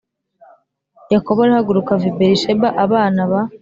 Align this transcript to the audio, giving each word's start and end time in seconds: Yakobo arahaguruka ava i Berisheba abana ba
Yakobo 1.13 1.39
arahaguruka 1.41 1.91
ava 1.95 2.05
i 2.11 2.15
Berisheba 2.17 2.67
abana 2.83 3.21
ba 3.31 3.41